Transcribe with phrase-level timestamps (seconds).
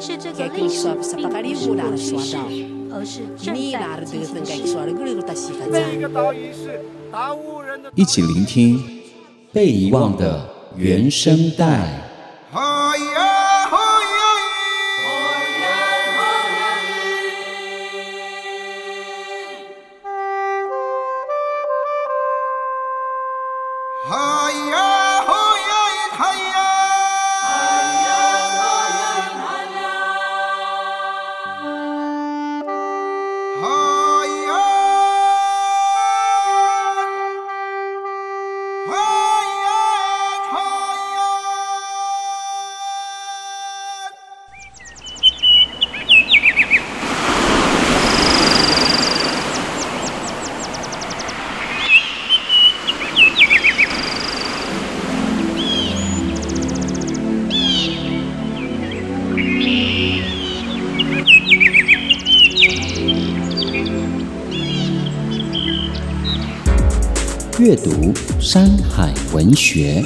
[0.00, 2.38] 但是这个历史并不是过去式，
[2.90, 4.42] 而是正在进行
[6.54, 6.80] 式。
[7.94, 8.82] 一起聆听
[9.52, 12.02] 被遗忘的原声带。
[67.70, 70.02] 阅读山海文学。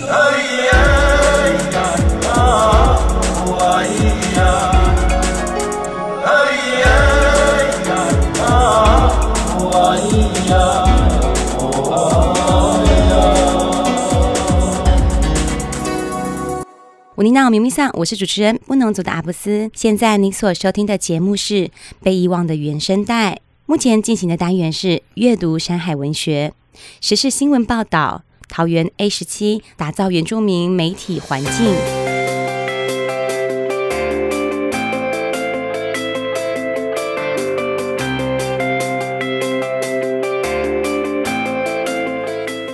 [17.17, 19.71] 乌尼娜明明上，我是主持人不能走的阿布斯。
[19.73, 21.55] 现在您所收听的节目是
[22.03, 23.33] 《被遗忘的原声带》，
[23.65, 26.53] 目前进行的单元是阅读山海文学。
[27.01, 31.75] 时事新闻报道：桃园 A 十七打造原住民媒体环境。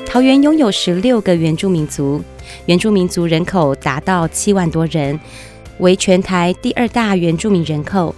[0.06, 2.20] 桃园拥有十六个原住民族，
[2.66, 5.18] 原住民族人口达到七万多人，
[5.78, 8.14] 为全台第二大原住民人口。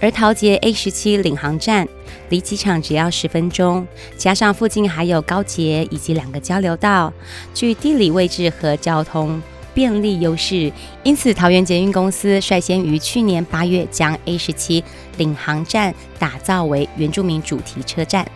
[0.00, 1.86] 而桃捷 A 十七领航站
[2.32, 7.12] 离机场只要十分钟，加上附近还有高捷以及两个交流道，
[7.52, 9.40] 具地理位置和交通
[9.74, 10.72] 便利优势，
[11.02, 14.82] 因此桃园捷运公司率先于去年八月将 A 十七
[15.18, 18.26] 领航站打造为原住民主题车站。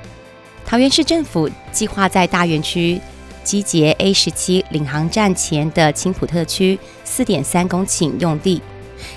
[0.67, 3.01] 桃园市政府计划在大园区
[3.43, 8.61] 机捷 A 十七领航站前的青埔特区四点三公顷用地。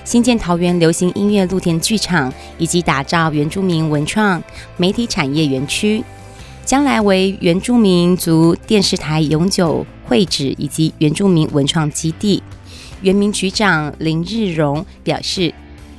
[0.04, 4.42] 新建桃园流行音乐露天剧场，以及打造原住民文创
[4.76, 6.02] 媒体产业园区，
[6.64, 12.42] 将来为原住民族电视台永久会址以及原住民文创基地。
[13.02, 15.54] 原民局长林日荣表示，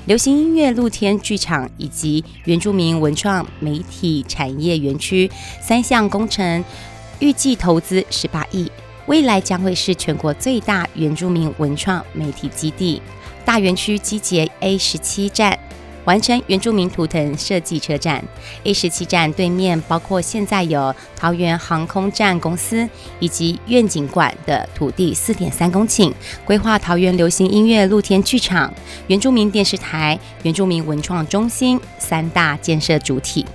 [0.06, 5.30] 流行音乐露天剧场以及原住民文创媒体产业园区
[5.62, 6.64] 三项工程，
[7.20, 8.72] 预计投资十八亿，
[9.08, 13.02] 未来将会是全国最大原住民文创媒体基地。
[13.52, 15.60] 大园区机捷 A 十七站
[16.06, 18.24] 完成原住民图腾设计车站。
[18.64, 22.88] A 十七站对面包括现在有桃园航空站公司
[23.20, 26.14] 以及愿景馆的土地四点三公顷，
[26.46, 28.74] 规划桃园流行音乐露天剧场、
[29.08, 33.46] 原住民电视台、原住民文创中心三大建设主体。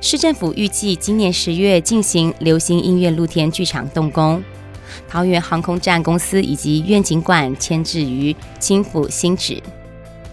[0.00, 4.42] 市政府预计今年十月进行流行音乐露天剧场动工。
[5.08, 9.62] 桃园航空站公司以及愿景馆迁置于青埔新址。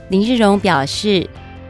[0.09, 1.27] 林日荣表示，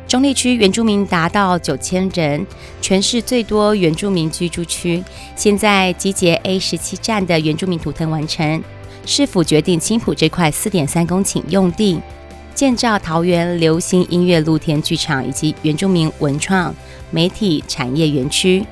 [0.08, 2.46] 中立区原住民达到九千人，
[2.82, 5.04] 全市最多原住民居住区。
[5.36, 8.64] 现在集结 A 十七站的原住民图腾完成，
[9.06, 12.00] 市府决定青埔这块四点三公顷用地，
[12.54, 16.74] 建造桃园流行音乐露天剧场以及原住民文创
[17.12, 18.66] 媒体产业园区。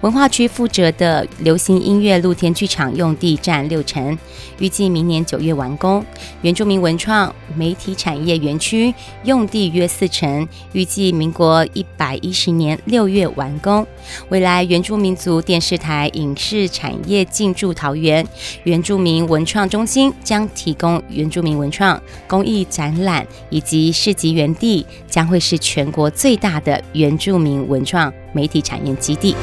[0.00, 4.16] 文化区负责的流行音乐露天剧场用地占六成，
[4.58, 6.02] 预计明年九月完工。
[6.40, 8.94] 原住民文创媒体产业园区
[9.24, 13.86] 用地约四成，预计民国一百一十年六月完工。
[14.30, 18.26] 未来原住民族电视台影视产业进驻桃园，
[18.64, 29.36] 原住民文创中心将提供原住民文创公益展览以及市集园地，将会是全国最大的原住民文创媒体产业基地。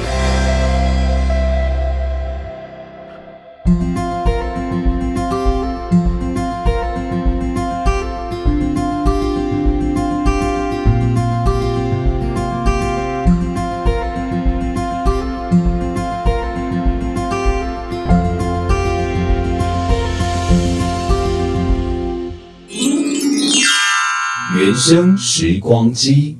[24.78, 26.38] 原声时光机。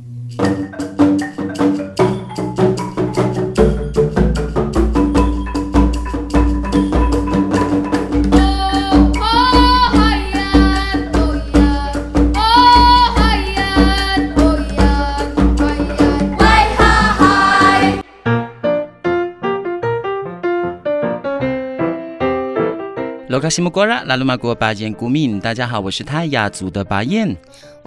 [23.50, 27.36] 西木瓜拉拉鲁玛国巴彦古敏，大家好，我是泰雅族的巴彦。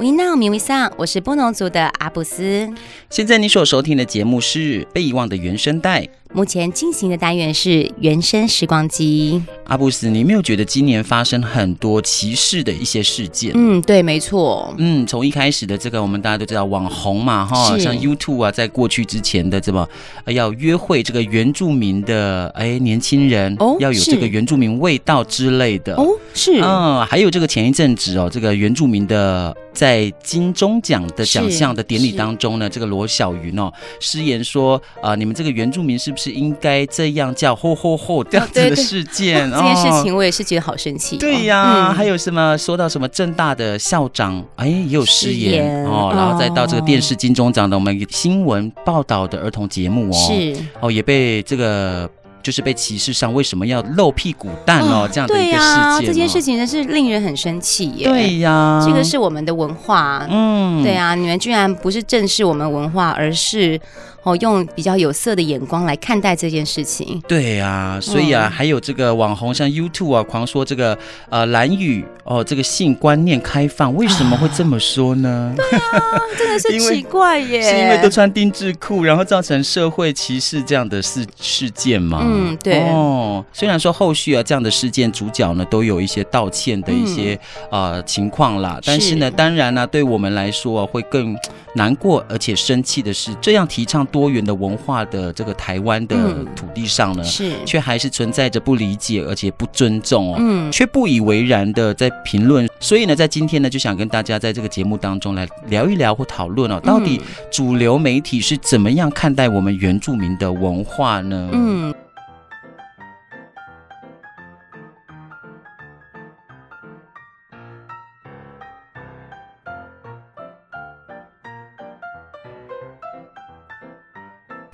[0.01, 2.67] 我是米维桑，我是布农族的阿布斯。
[3.11, 6.01] 现在你所收听的节目是《被遗忘的原声带》。
[6.33, 9.43] 目前进行的单元是原声时光机。
[9.65, 13.51] 阿布斯，你没有觉得今年发生很多歧视的一些事件？
[13.55, 14.73] 嗯，对，没错。
[14.79, 19.87] 嗯，从一开始的这个，我们大家都知道网红嘛，哈，像 YouTube 啊，在过去之前的这么
[20.27, 25.97] 要约会这个原住民的哎年轻人，哦，要有这个原住民味道之类的。
[25.97, 26.61] 哦，是。
[26.63, 29.90] 嗯，还有这个前一阵子哦，这个原住民的在
[30.23, 36.31] 金钟奖的奖项的典礼当中呢，这个罗小云哦，失言说啊、呃，你们这个原住民是不是？
[36.31, 41.17] 应该这样叫“吼吼吼”这样子的事件， 这件事情我也是觉得好生气。
[41.19, 52.09] 对呀，嗯、还有什么说到什么正大的校长，哎，也有失言哦，然后再到这个电视金钟奖的我们新闻报道的儿童节目哦，是哦，也被这个。
[52.43, 55.09] 就是被歧视上，为什么要露屁股蛋哦？
[55.11, 58.07] 这样的一个事件，哦，这件事情真是令人很生气耶。
[58.07, 63.81] 对呀，这个是我们的文化，嗯，对啊，你们居然不是正视我们文化，而是
[64.23, 67.23] 哦用比较有色的眼光来看待这件事情。
[67.27, 70.97] 对啊，所以啊，嗯、还有这个网红像 YouTube 啊，狂说这个
[71.29, 75.55] 呃蓝宇哦，这个性观念开放，为什么会这么说呢？
[75.57, 82.23] 对啊，真的是 奇怪耶，是因为都穿丁字裤，然后造成社会歧视这样的事事件吗？
[82.25, 83.45] 嗯，对哦。
[83.53, 87.35] 虽然说后续啊这样的事件主角呢都有一些道歉的一些
[87.71, 91.37] 啊、嗯呃、情况啦，但是呢，是当然呢、啊，对我们来说、啊、会更
[91.75, 96.17] 难过而且生气的是，这样提倡多元的文化的这个台湾的
[96.55, 102.69] 土地上呢，是却还是存在着不理解而且不尊重哦，嗯，却不以为然的在评论。
[102.79, 107.21] 所以呢，在今天呢，就想跟大家在这个节目当中来聊一聊或讨论哦，到底
[107.51, 111.49] 主流媒体是怎么样看待我们原住民的文化呢？
[111.53, 111.95] 嗯。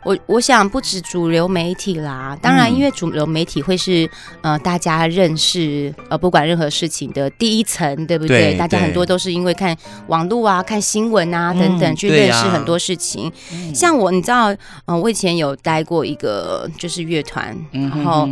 [0.06, 4.08] 我我想不止主流媒体啦，当然，因为主流媒体会是
[4.40, 8.52] 呃大家认识呃不管任何事情的第一层，对不对？
[8.52, 9.76] 对大家很多都是因为看
[10.06, 13.32] 网络啊、看新闻啊等等去认识很多事情。
[13.74, 18.28] 像我，你知道，嗯、呃，我以前有待过一个就是乐团，然后。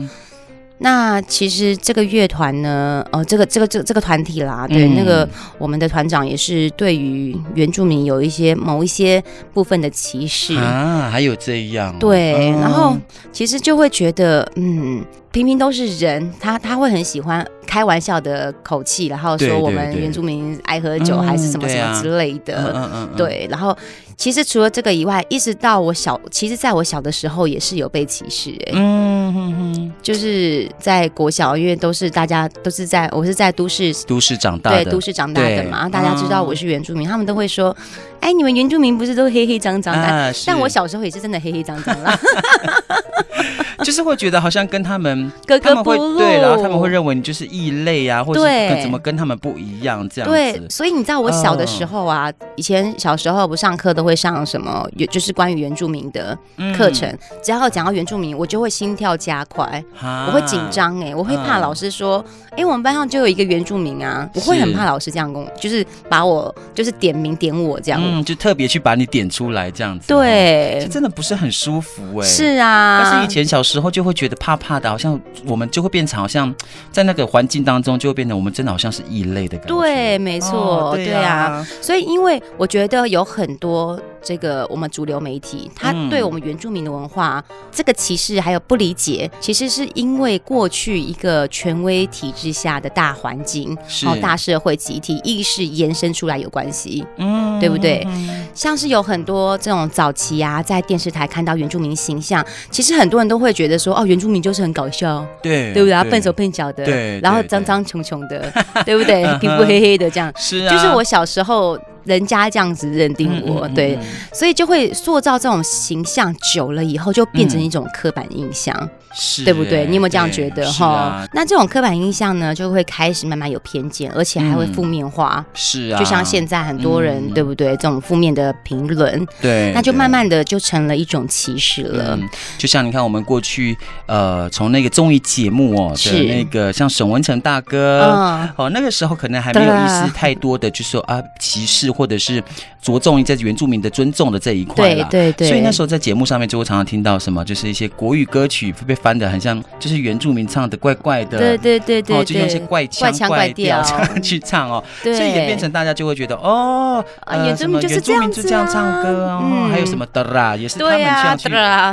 [0.78, 5.26] 嗯那其实这个乐团呢，呃，这个这个这个这个团体啦，对，嗯、那个
[5.56, 9.22] 我们的团长也是对于原住民有一些某一些
[9.52, 10.54] 部分的歧视。
[10.56, 12.96] 啊，还有这样，对，哦、然后
[13.32, 15.04] 其实就会觉得，嗯，
[15.34, 23.76] 平平都是人，他他会很喜欢开玩笑的口气，然后说我们原住民爱喝酒还是什么什么之类的，嗯对，然后。
[24.17, 37.76] 其实除了这个以外，一直到我小，其实在我小的时候也是有被歧视哎、欸，嗯哼哼，就是在国小，因为都是大家都是在，我是在都市都市长大的，对，都市长大的嘛，大家知道我是原住民，嗯、他们都会说，
[38.20, 40.03] 哎，你们原住民不是都黑黑脏脏的？
[40.03, 42.17] 啊、但我小时候也是真的黑黑脏脏啦。
[43.82, 50.36] 就是会觉得好像跟他们格格不入，对，然后他们会认为你就是异类啊，或者是怎么跟他们不一样这样子。
[50.36, 56.36] 对，所以你知道我小的时候啊，以前小时候不上课都会上什么，就是关于原住民的
[56.76, 57.12] 课程。
[57.43, 59.82] 只要讲到原住民，我就会心跳加快，
[60.26, 62.24] 我会紧张哎，我会怕老师说，
[62.56, 70.08] 哎，我们班上就有一个原住民啊，我会很怕老师这样跟我，就是把我就是点名点我这样，嗯，就特别去把你点出来这样子。
[70.08, 72.26] 对，这真的不是很舒服哎。
[72.26, 75.13] 是啊，但是以前小时候就会觉得怕怕的，好像
[75.46, 76.54] 我们就会变成好像
[76.90, 79.74] 在那个环境当中就会变成我们真的好像是异类的感觉。
[79.74, 81.14] 对，没错，哦、对啊。
[81.14, 84.00] 对啊，所以因为我觉得有很多。
[84.26, 98.02] 这个我们主流媒体，他对我们原住民的文化、嗯、这个歧视还有不理解，其实是因为过去一个权威体制下的大环境，是然后大社会集体意识延伸出来有关系，嗯，对不对？
[98.06, 105.93] 嗯、像是有很多这种早期啊，在电视台看到原住民形象，其实很多人都会觉得说，哦，原住民就是很搞笑，对，对不对？
[105.93, 108.53] 他笨手笨脚的，对，然后脏脏穷穷的，
[108.86, 109.24] 对不对？
[109.41, 111.79] 皮肤黑黑的这样，是啊，就是我小时候。
[112.05, 118.77] 人家这样子认定我，嗯、对，嗯、所以就会塑造这种形象，久了以后就变成一种刻板印象。
[119.14, 119.86] 是，对不对？
[119.86, 120.86] 你有没有这样觉得哈？
[120.86, 125.44] 啊、那这种刻板印象呢，就会开始慢慢有偏见，而且还会负面化。
[125.54, 127.68] 是啊，就像现在很多人，嗯、对不对？
[127.76, 132.18] 这种负面的评论，对，那就慢慢的就成了一种歧视了。
[132.58, 142.42] 就像你看，我们过去呃，从那个综艺节目哦，是那个像沈文成大哥、嗯、哦，那个时候可能还没有意思太多的，就是说啊歧视或者是
[142.82, 145.48] 着重于在原住民的尊重的这一块对对对。
[145.48, 153.84] 所以那时候在节目上面就会常常听到什么，就是一些国语歌曲会被翻的很像，就是原住民唱的怪怪的，对对对对，哦，就用一些怪腔怪调。
[154.23, 157.05] 去唱哦，所以也变成大家就会觉得哦，
[157.44, 161.49] 原住民就是这样子唱歌哦，还有什么的啦，也是他们这样去，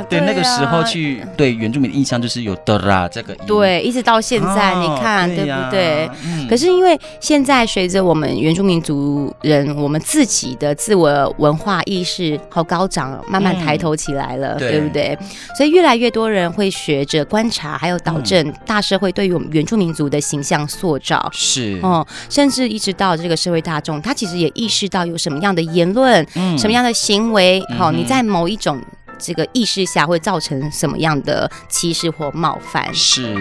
[0.10, 6.10] 对那个时候去对原住民的印象就是有的啦这个，对，一直到现在你看对不对？
[6.48, 15.18] 可是因为现在随着我们原住民族人我们自己的自我文化意识好高涨，慢慢抬头起来了，对不对？
[15.58, 21.80] 所以越来越多人会学着观察，还有导正大社会对于我们原住民族的形象塑造，是。
[21.82, 28.82] 哦，甚至一直到这个社会大众，他其实也意识到有什么样的言论，嗯，什么样的行为，好，你在某一种
[29.18, 33.36] 这个意识下会造成什么样的歧视或冒犯，是。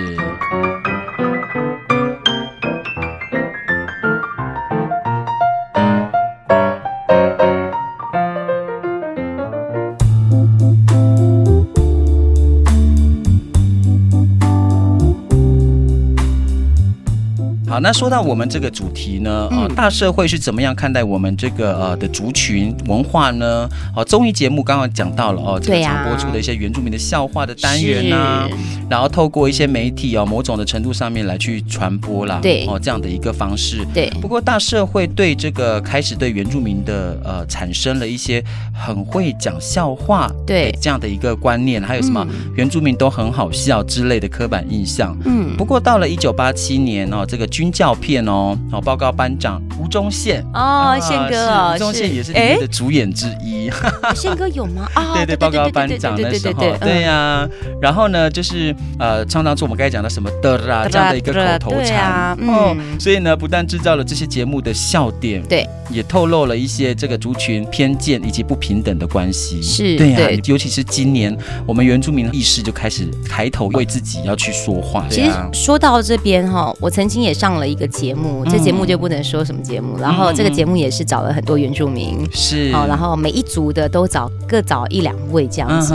[17.81, 23.69] 那说到我们这个主题呢，啊，大社会是怎么样看待我们这个呃的族群文化呢？
[23.95, 28.49] 哦，综艺节目刚刚讲到了哦，这个常播出的一些原住民的笑话的单元呐、啊，
[28.89, 33.85] 然后透过一些媒体哦，某种的程度上面来去传播啦，对哦，这样的一个方式。
[33.95, 34.11] 对。
[34.21, 38.43] 不过大社会对这个开始对原住民的呃产生了一些
[38.75, 45.17] 很会讲笑话，对这样的一个观念，还有什么原住民都很好笑之类的刻板印象。
[45.25, 45.57] 嗯。
[45.57, 53.71] 不过到了一九八七年哦，这个军教片哦，好，报告班长吴宗宪哦，宪哥哦，吴宗宪也是里面的主演之一。
[54.15, 54.89] 宪哥有吗？
[54.95, 57.49] 啊，对对，报告班长那时候，对呀。
[57.81, 69.63] 然后呢，就是呃，唱当初我们刚才讲的什么的啦，这样的一个口头禅哦，所以呢，不但制造了这些节目的笑点，对，也透露了一些这个族群偏见以及不平等的关系。
[69.63, 71.37] 是，对呀，尤其是今年，
[71.67, 75.07] 我们原住民的意识就开始抬头为自己要去说话。
[75.09, 79.99] 其实说到这边哈，我曾经也上了一个节目，这节目就不能说什么节目。
[79.99, 85.95] 然后这个节目也是找了很多原住民，是，然后每一组的都找各找一两位这样子。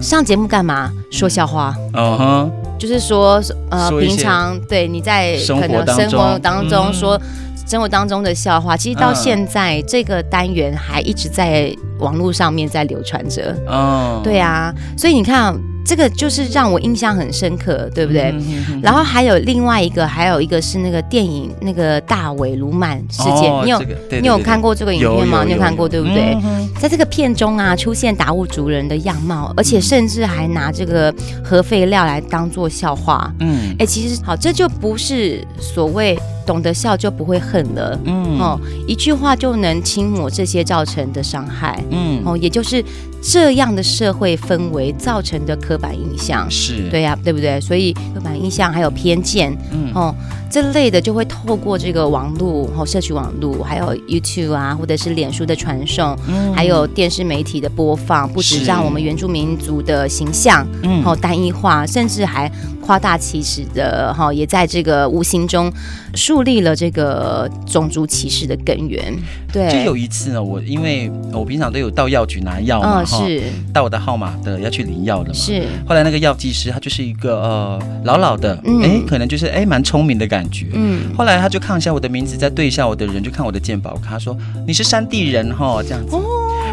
[0.00, 0.90] 上节目干嘛？
[1.10, 1.74] 说笑话。
[1.92, 7.20] 嗯哼，就是说呃，平常对你在可能生活当中说
[7.66, 13.56] 生活当中的笑话，其实到现在这个单元还一直在网络上面在流传着。
[13.66, 15.54] 哦，对啊，所以你看。
[15.84, 18.30] 这个就是让我印象很深刻，对不对？
[18.32, 23.82] 嗯、哼哼，然后还有另外一个，还有一个是那个电影那个大尾卢曼事件，哦、你有、
[24.20, 25.44] 你有看过这个影片吗？
[25.44, 26.34] 你有看过对不对？
[26.42, 33.32] 嗯、在这个片中啊，出现达悟族人的样貌，而且甚至还拿这个核废料来当做笑话。
[33.40, 37.98] 嗯，哎，其实好，这就不是所谓懂得笑就不会恨了。
[38.04, 41.82] 嗯，哦，一句话就能轻抹这些造成的伤害。
[41.90, 42.84] 嗯，哦，也就是。
[43.26, 47.58] 这样的社会氛围造成的刻板印象是对呀、啊，对不对？
[47.58, 50.14] 所以刻板印象还有偏见，嗯哦，
[50.54, 62.48] 这类的就会透过这个网络、哦社区网络，还有 YouTube 啊，或者是脸书的传送，嗯，还有电视媒体的播放，不止让我们原住民族的形象，嗯，哦单一化，甚至还
[62.80, 65.72] 夸大其词的，哈、哦，也在这个无形中
[66.14, 69.12] 树立了这个种族歧视的根源。
[69.52, 73.02] 对，就有一次呢，我因为我平常都有到药局拿药嘛。
[73.02, 73.42] 哦是
[73.72, 75.34] 到我的号码的要去领药的嘛？
[75.34, 75.64] 是。
[75.88, 80.43] 后来那个药剂师他就是一个呃老老的，哎、嗯，可能就是哎蛮聪明的感觉。
[80.72, 81.14] 嗯。
[81.16, 84.36] 后来他就看一下我的名字，再对一下我的人，就看我的健保卡，他说
[84.66, 86.16] 你是山地人哈这样子。
[86.16, 86.22] 哦。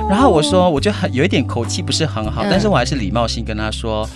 [0.09, 4.07] 然后我说我就很有一点口气不是很好，嗯、但是我还是礼貌性跟他说。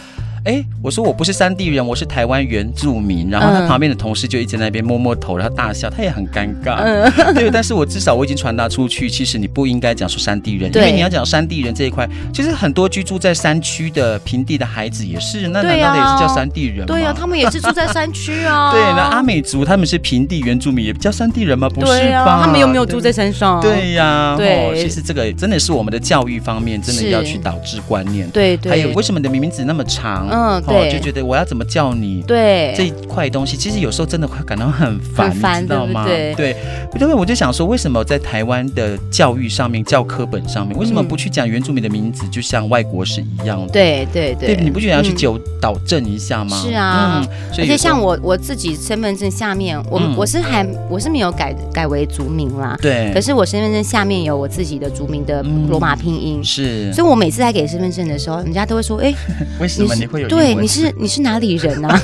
[0.46, 3.32] 哎，我说我不是山地人，我是台湾原住民。
[3.32, 6.76] 然后他旁边的同事就一直在那边摸摸头，然后大笑，他也很尴尬。
[6.76, 16.86] 嗯， 对，但是我至少我已经传达出去，其实你不应该讲说山地人，因为你要讲山地人这一块，其实很多居住在山区的平地的孩子也是，那难道也是叫山地人吗？
[16.86, 18.70] 对呀、啊，他们也是住在山区啊。
[18.72, 21.68] 对，那阿美族他们是平地原住民，也叫山地人吗？
[21.68, 22.34] 不是吧？
[22.36, 23.60] 啊、他们又没有住在山上？
[23.62, 28.30] 对呀、啊，对、哦，其实这个真的是我们的教育方面，真的要去导致观念。
[28.30, 30.30] 对对，还有为什么你的名字那么长？
[30.36, 32.22] 嗯，对，就觉得我要怎么叫你？
[32.28, 36.06] 对，这一块东西，其实有时候真的会感到很烦，很烦，你知道吗？
[36.06, 36.54] 对不对？
[36.54, 43.72] 对，因为我就想说，为什么在台湾的教育上面，教科本上面，为什么不去讲原住民的名字，就像外国是一样的？
[43.72, 46.62] 对对对，你不觉得要去纠导正一下吗？
[46.62, 59.14] 是啊，所以而且像我我自己身份证下面，我我是还我是没有改改为族名啦，对，可是我身份证下面有我自己的族名的罗马拼音，是，所以我每次在给身份证的时候，人家都会说，哎，
[59.60, 60.25] 为什么你会有？
[60.28, 62.02] 对，你是你是哪里人啊？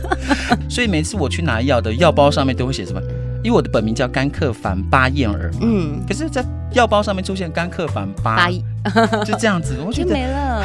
[0.68, 3.00] 所以每次我去拿药的药包上面都会写什么？
[3.42, 8.50] 因为我的本名叫甘克凡巴燕尔，嗯，可是，在药包上面出现甘克凡巴，巴
[9.24, 10.16] 就这样子， 我觉得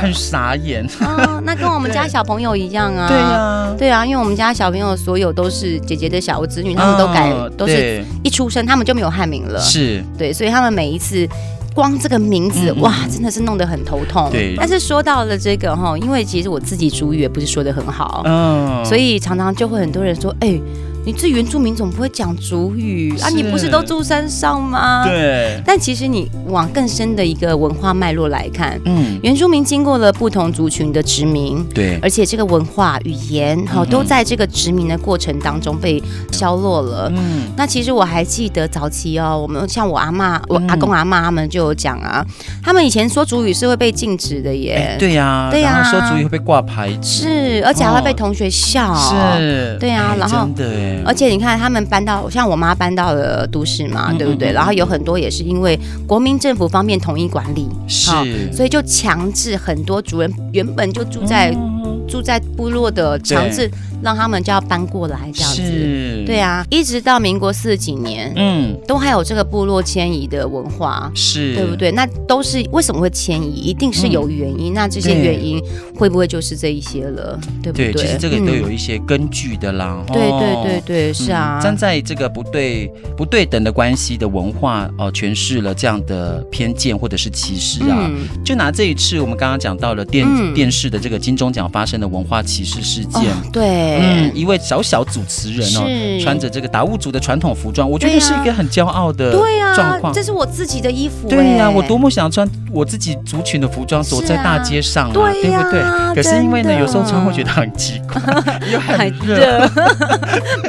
[0.01, 0.83] 很傻眼。
[0.99, 3.07] 哦，那跟我们家小朋友一样啊。
[3.07, 9.59] 对啊，对啊，因为我们家小朋友所有都是姐姐的小子女，他们都改，都是一出生他们就没有汉名了。
[9.59, 11.27] 是对，所以他们每一次。
[11.73, 14.29] 光这个名字哇，真的是弄得很头痛。
[14.31, 20.59] 对，但是说到了这个哈，因为其实我自己主语也不是说得很好，嗯，所以常常就会很多人说，哎。
[21.03, 23.29] 你这原住民怎么不会讲族语啊？
[23.29, 25.03] 你不是都住山上吗？
[25.03, 25.59] 对。
[25.65, 37.11] 但其实你往更深的一个文化脉络来看，嗯，原住民经过了不同族群的殖民，对，而且这个文化语言哈都在这个殖民的过程当中被消落了。
[37.15, 37.43] 嗯。
[37.57, 42.23] 那其实我还记得早期哦，我们像我阿嬷、我阿公阿嬷他们就有讲啊，
[42.63, 44.95] 他们以前说族语是会被禁止的耶。
[44.99, 48.95] 对呀，对呀，说族语会被挂牌子，是，而且还会被同学笑。
[48.95, 49.77] 是。
[49.79, 50.45] 对呀，然后。
[50.45, 50.90] 真的。
[51.05, 54.51] 而且你看，他们搬到像我妈搬到了都市嘛，嗯、对不对？
[54.51, 58.11] 然后有很多也是因为国民政府方面统一管理，是，
[58.51, 63.69] 所以就强制很多族人原本就住在、嗯、住在部落的，强制
[64.03, 65.61] 让他们就要搬过来这样子。
[65.61, 71.91] 是对啊，一直到民国四十几年，嗯，都还有这个部落迁移的文化，是对不对？
[71.91, 73.49] 那都是为什么会迁移？
[73.49, 74.71] 一定是有原因。
[74.71, 75.61] 嗯、那这些原因
[75.95, 77.39] 会不会就是这一些了？
[77.61, 77.91] 对不对？
[77.91, 80.03] 对，其实这个都有一些根据的啦。
[80.07, 81.11] 嗯、对对对对。
[81.13, 88.09] 是啊，站在这个不对不对等的关系的文化哦，诠释了这样的偏见或者是歧视啊。
[88.09, 95.85] 嗯、就拿这一次我们刚刚讲到了电、嗯、电视的这个金钟奖发生的文化歧视事件，哦、对，嗯，一位小小主持人哦，
[96.23, 100.13] 穿着这个达悟族的传统服装，我觉得是一个很骄傲的对呀状况。
[100.13, 105.81] 这是我自己的衣服，对呀，我多么想穿我自己族群的服装走在大街上啊，对不对？
[106.15, 108.21] 可是因为呢，有时候穿会觉得很奇怪，
[108.71, 109.69] 又很热，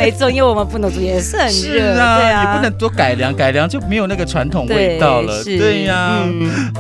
[0.05, 0.31] 没错。
[0.31, 5.43] 因为我们不能做也是很热啊，对啊，也不能多改良，改良就没有那个传统味道了。
[5.45, 6.25] 对呀，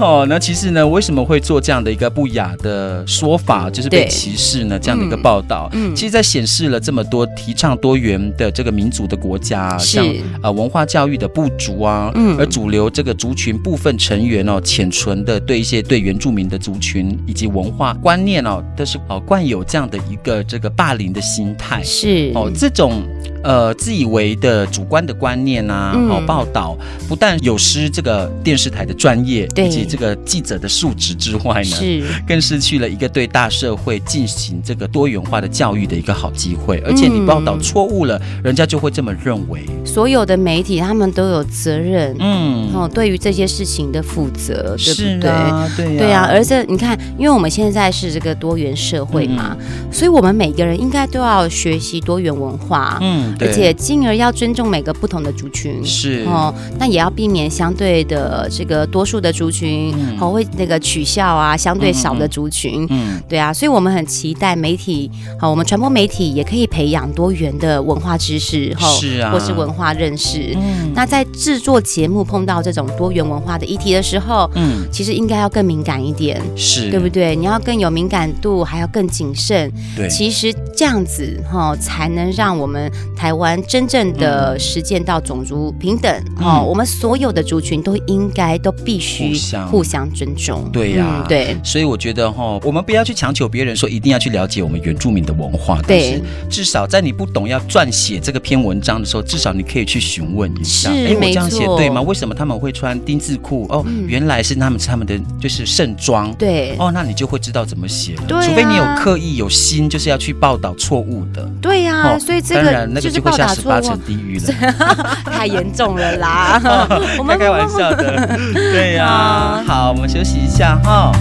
[0.00, 4.78] 哦，那其实呢，为什么会做这样的一个不雅的说法，就是被歧视呢？
[4.78, 10.06] 这样的一个报道，嗯，其实在显示了这么多提倡多元的这个民族的国家，像
[10.40, 23.02] 啊文化教育的不足啊，嗯，而主流这个族群部分成员哦，浅存的对一些对原住民的族群以及文化观念哦，都是哦惯有这样的一个这个霸凌的心态，是哦这种。
[23.44, 26.76] 呃，自以为的主观的观念啊，好、嗯、报道
[27.08, 36.80] 不但有失这个电视台的专业以及这个记者的素质之外呢，是更失去了一个对大社会进行这个多元化的教育的一个好机会。
[36.86, 39.64] 而且你报道错误了，嗯、人家就会这么认为。
[39.84, 45.30] 所有的媒体他们都有责任，嗯，哦，对于这些事情的负责，对不对？
[45.30, 46.28] 啊对呀，对啊。
[46.30, 53.36] 而且你看，因为我们现在是这个多元社会嘛，嗯、所以我们每个人应该都要学习多元文化，嗯。
[53.40, 65.10] 而且进而要尊重每个不同的族群，是哦，那也要避免相对的这个多数的族群，好、嗯、会那个取笑啊，相对少的族群，嗯，对啊，所以我们很期待媒体，
[65.40, 70.54] 好，我们传播媒体也可以培养多元的文化知识，哈，是啊，或是文化认识。
[70.56, 77.34] 嗯，那在制作节目碰到这种多元文化的议题的时候，嗯，其实应该要更敏感一点，是对不对？
[77.34, 79.72] 你要更有敏感度，还要更谨慎。
[79.96, 82.91] 对，其实这样子哈，才能让我们。
[83.16, 89.34] 台湾真正的实践到种族平等哦，我们所有的族群都应该都必须
[89.70, 90.02] 互相。
[90.12, 90.68] 尊重。
[90.70, 102.02] 对呀，对，所以我觉得哈，我们不要去强求别人说一定要去了解我们原住民的文化，对，至少在你不懂要撰写这个篇文章的时候，至少你可以去询问一下，哎，我这样写对吗？
[102.02, 103.66] 为什么他们会穿丁字裤？
[103.70, 108.14] 哦，原来是他们是他们的就是盛装，对，哦，那你就会知道怎么写。
[108.16, 108.42] 了。
[108.42, 111.48] 除非你有刻意有心，就是要去报道错误的。
[111.60, 113.12] 对呀，所以这个那个。
[113.12, 116.60] 就会下十八层地狱了， 太严重了啦！
[117.18, 119.64] 我们开玩笑的， 对呀、啊。
[119.66, 121.12] 好，我们休息一下哈。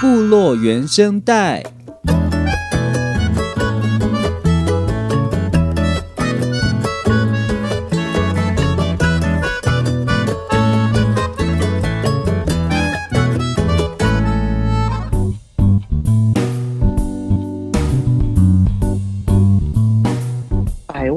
[0.00, 1.62] 部落原声带。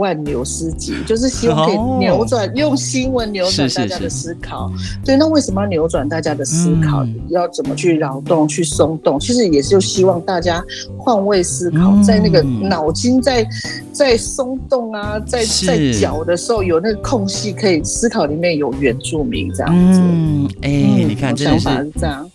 [0.02, 4.72] 万牛斯集，就是希望可以扭转、哦、用新闻扭转大家的思考。
[4.76, 7.04] 是是是对，那为什么要扭转大家的思考？
[7.04, 9.20] 嗯、要怎么去扰动、去松动？
[9.20, 10.64] 其实也是希望大家
[10.98, 13.48] 换位思考，嗯、在那个脑筋在
[13.92, 20.00] 在松动啊，在在搅的时候有那个空隙可以思考，里面有原住民这样子。
[20.02, 22.28] 嗯，哎、你看，想法是这样。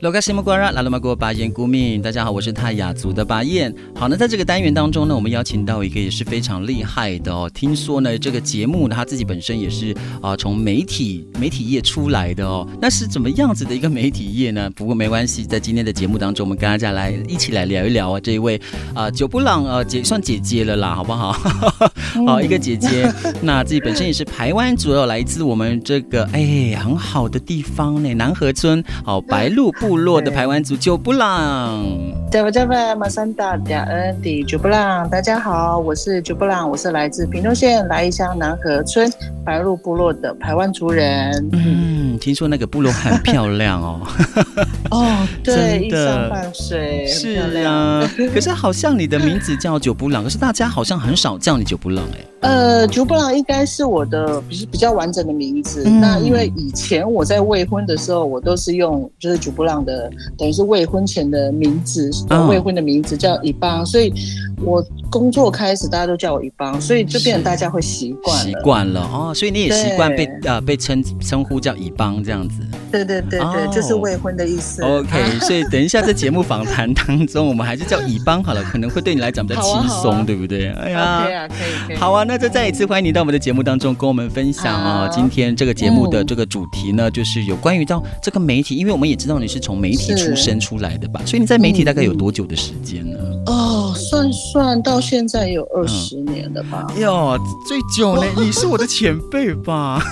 [0.00, 3.74] 罗嘎西木瓜拉拉鲁玛国巴彦古敏，大家好，我是泰雅族的巴彦。
[3.96, 7.50] 好，那在这个单元当中呢，我们邀请到一个也是非常厉害的哦。
[7.52, 12.64] 听说呢，这个节目呢，他自己本身也是啊，从媒体媒体业出来的哦。
[12.80, 14.70] 那是怎么样子的一个媒体业呢？
[14.70, 18.60] 不过没关系，在今天的节目当中，我们跟大家来一起来聊一聊啊，这一位
[18.94, 21.32] 啊，久布朗啊，姐算姐姐了啦，好不好？
[22.24, 31.84] 好，一个姐姐，那自己本身也是排湾族哦，来自我们这个哎很好的地方呢，南河村好，白鹿部落的排湾族久布朗，
[32.30, 39.10] 加巴加巴马恩迪久布朗，大家好，我是九布朗，我是来自屏东县来义乡南河村
[39.42, 41.32] 白鹿部落的排湾族人。
[41.52, 44.00] 嗯，听说那个部落很漂 亮哦。
[44.90, 47.30] 哦，对，一山傍水，是
[47.64, 48.06] 啊。
[48.34, 52.24] 可是好像你的名字叫九布朗，可是大家好像很少叫你九布朗哎。
[52.40, 55.82] 呃，九布朗应该是我的比比较完整的名字。
[55.86, 62.17] 嗯、那因为以前我在未婚的时候，我都是用就是九布朗的，等于是未婚前的名字，哦、
[62.48, 64.12] 未婚的名字叫一邦，所以
[64.60, 72.60] 我工作开始大家都叫我一邦，所以就变成大家会习惯习惯了哦，所以你也习惯被对呃被称称呼叫一邦这样子。
[72.90, 74.82] 对对对对，哦、就是未婚的意思。
[74.82, 80.70] OK， 所以等一下在节目访谈当中，我们还是叫乙邦好了，可能会对你来讲比较轻松，啊啊、对不对？
[80.72, 81.96] 哎呀，可以啊，可以可以。
[81.96, 82.24] 好啊。
[82.28, 85.08] 那就再一次欢迎你到我们的节目当中，跟我们分享哦。
[85.10, 93.37] 今天这个节目的这个主题呢，就是有关于到这个媒体，因为我们也知道你是从媒体出身出来的吧，所以你在媒体大概有有多久的时间呢？
[93.48, 96.86] 哦，算算到现在有二十年了吧？
[96.98, 98.26] 哟，最久呢？
[98.36, 100.02] 你是我的前辈吧？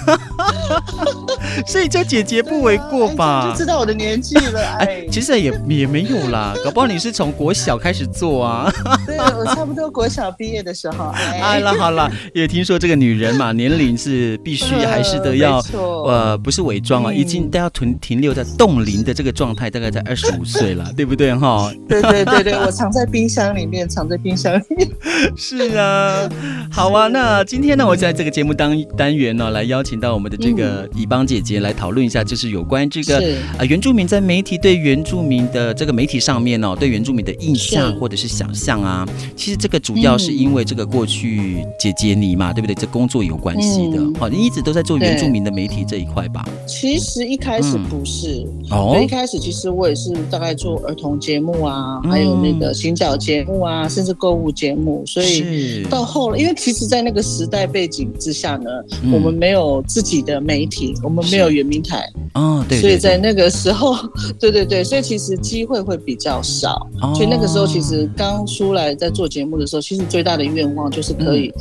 [1.66, 3.50] 所以叫姐姐不为过吧？
[3.50, 4.60] 就知道我的年纪了。
[4.80, 8.72] 哎，其实也也没有啦，搞不好你是从国小开始做啊。
[9.06, 11.12] 对，我差不多国小毕业的时候。
[11.40, 15.62] 好了好了，也听说这个女人嘛，年龄是必须还是得要
[16.06, 21.70] 呃，不是伪装啊，已经都要停停留在冻龄的这个状态，大概在二十五岁了，对不对哈？
[21.86, 24.88] 对对对对，我藏在冰箱里面，藏在冰箱里面。
[25.36, 26.28] 是啊，
[26.70, 33.18] 好啊，那今天呢，我在这个节目当单元呢，来邀请到我们的这个乙邦姐姐来讨论一下，就是有关这个
[33.58, 41.66] 啊原住民在媒体对原住民的这个媒体上面哦，对原住民的印象或者是想象啊，其实这个主要是因为这个过去。
[41.80, 42.74] 姐姐你嘛，对不对？
[42.76, 43.98] 这工作有关系的。
[44.20, 46.48] 好、嗯，你一直都在做原住民的媒体这一块吧？
[46.64, 55.04] 其实一开始不是，嗯、哦，一开始其实我也是大概做儿童节目啊，嗯、还有那个行脚节目啊，甚至购物节目。
[55.06, 58.70] 所以到后来，因为其实，在那个时代背景之下呢，
[59.04, 63.94] 嗯、我们没有自己的媒体，我们没有原民台哦，对，对，对，所以在那个时候，
[64.40, 66.86] 对对对，所以其实机会会比较少。
[67.00, 71.52] 哦、所以那个时候，其实刚出来在做节目的时候，其实最大的愿望就是可以。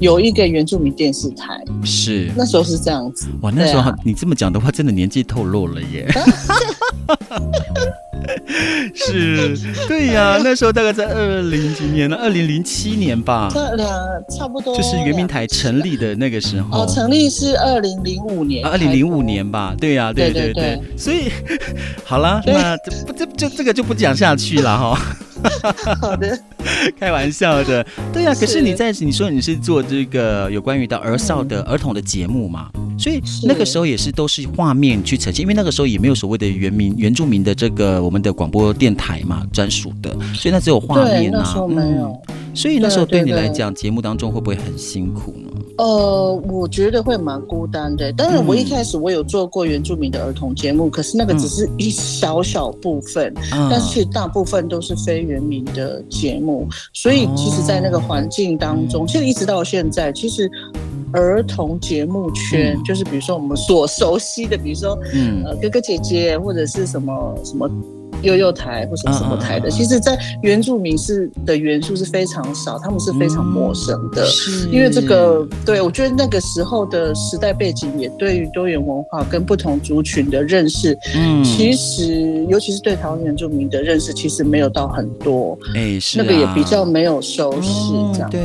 [0.00, 3.26] 有一个原住民电视台，是那时候是这样子。
[3.42, 6.08] 哇，那时候你这么讲的话，真的年纪透露了耶。
[8.94, 9.56] 是，
[9.88, 13.48] 对呀， 那时候大概在二零几年了，二零零七年吧。
[13.52, 13.88] 这两
[14.28, 16.82] 差不多，就是圆明台成立的那个时候。
[16.82, 18.64] 哦，成立是二零零五年。
[18.66, 20.80] 二零零五年吧，对呀，对对对。
[20.96, 21.30] 所以，
[22.04, 24.98] 好了，那这不这就这个就不讲下去了哈。
[26.00, 26.38] 好的，
[26.98, 28.34] 开玩笑的，对呀、啊。
[28.38, 32.68] 可是你在你说你是做这个有关于到儿少的儿童的节目嘛？
[32.98, 41.40] 所以那个时候也是都是画面去呈现，因为那个时候也没有所谓的原民原住民的这个我们的广播电台嘛，专属的，所以那只有画面啊。
[41.42, 42.20] 那时候没有。
[42.28, 45.50] 嗯所以那时候对你来讲，节目当中会不会很辛苦呢？
[45.76, 48.12] 呃，我觉得会蛮孤单的。
[48.12, 56.68] 当然，我一开始我有做过原住民的儿童节目，嗯、可是那个只是一小小部分，嗯、但是其实大部分都是非原民的节目。
[56.92, 60.48] 所以，其实，在那个环境当中，哦、其实一直到现在，其实
[61.12, 67.68] 儿童节目圈，嗯、就是比如说我们所熟悉的，比如说，嗯，呃，哥哥姐姐或者是什么什么。
[68.24, 74.26] 幼幼台或什么什么台的，其实，在原住民是的元素是非常少，他们是非常陌生的。
[74.72, 85.58] 因为这个，对，我觉得那个时候的时代背景也对于多元文化跟不同族群的认识，嗯，其实尤其是对台湾原住民的认识，其实没有到很多。
[85.74, 88.36] 哎，是那个也比较没有收视这样子。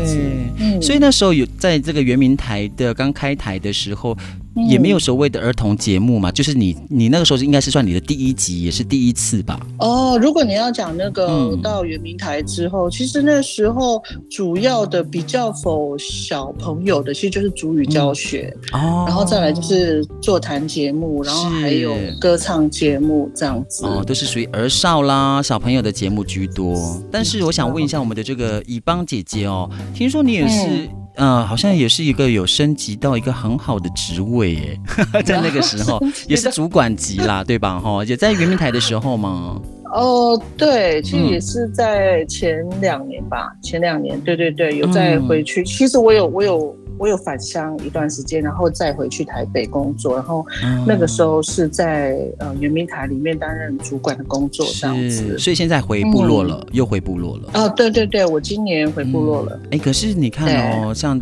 [0.57, 4.15] 对，所以那时候有在这个原民台的刚开台的时候。
[4.55, 9.59] 也没有所谓的儿童节目嘛，就是你你那个时候是应该是算你的第一集，也是第一次吧？
[9.77, 23.85] 哦，如果你要讲那个到圆明台之后，嗯、其实那时候主要的比较否小朋友的，其实就是主语教学、嗯、哦，然后再来就是座谈节目，然后还有歌唱节目这样子。
[23.85, 27.01] 哦，都是属于儿少啦小朋友的节目居多。
[27.11, 30.89] 但是我想问一下我们的这个以邦姐姐哦，听说你也是。
[31.19, 34.79] 嗯好像也是一个有升级到一个很好的职位耶，
[35.25, 37.77] 在那个时候也是主管级啦，对吧？
[37.79, 39.59] 哈，也在圆明台的时候吗？
[39.93, 45.61] 哦，对，其实也是在前两年吧，嗯、前两年，对对对，有再回去。
[45.61, 46.75] 嗯、其实我有，我有。
[46.99, 50.45] 我有返乡一段时间，然后再回去台北工作，然后
[50.85, 55.39] 那个时候是在呃圆明台里面担任主管的工作这样子。
[55.39, 57.51] 所以现在回部落了，嗯、又回部落了。
[57.53, 59.57] 哦，对对对，我今年回部落了。
[59.71, 61.17] 哎、嗯，可是你看哦，像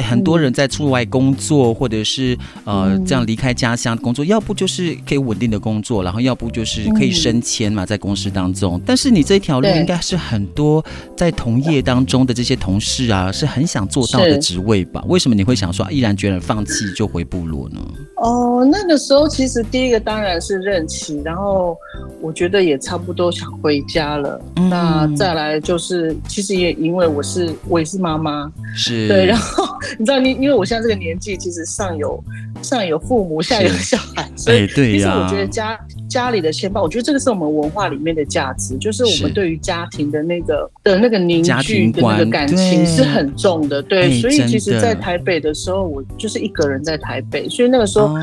[0.00, 8.80] 很多人在出外工作，嗯、或者是呃这样离开家乡工作，要不就是可以稳定的工作，然后要不就是可以升迁嘛，在公司当中。
[8.84, 10.84] 但是你这条路应该是很多
[11.16, 15.02] 在同业当中的这些同事啊，是很想做到的职位吧？
[15.06, 17.80] 为什么你会想说毅然决然放弃就回部落呢？
[18.16, 21.76] 哦，那个时候其实第一个当然是任期，然后
[22.20, 24.40] 我觉得也差不多想回家了。
[24.56, 29.64] 嗯、那再来就是，其实也因为我是我也是妈妈，是对，然后
[29.98, 32.22] 你知道，你因为我现在这个年纪，其实上有
[32.62, 35.78] 上有父母，下有小孩，是所以其实我觉得家。
[36.14, 43.82] 家里的牵绊，我觉得这个是我们文化里面的价值，就是我们对于家庭的那个的那个凝聚的那个感情是很重的。
[43.82, 48.14] 对，所以其实，在台北的时候，我就是一个人在台北，所以那个时候